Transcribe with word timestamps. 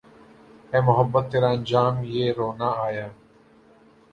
اے 0.71 0.77
محبت 0.87 1.23
تیرے 1.31 1.49
انجام 1.55 1.93
پہ 2.09 2.23
رونا 2.37 2.69
آیا 2.85 3.07